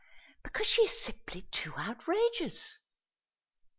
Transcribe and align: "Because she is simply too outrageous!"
"Because 0.41 0.65
she 0.65 0.81
is 0.85 0.99
simply 0.99 1.43
too 1.51 1.75
outrageous!" 1.77 2.79